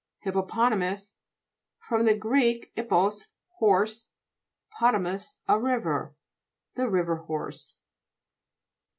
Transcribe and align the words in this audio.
HIPPOPO'TAMUS 0.25 1.13
fr. 1.77 1.97
gr. 2.15 2.35
'ippos, 2.75 3.27
horse, 3.59 4.09
potamos, 4.75 5.35
a 5.47 5.59
river. 5.59 6.15
The 6.73 6.89
River 6.89 7.17
horse. 7.17 7.75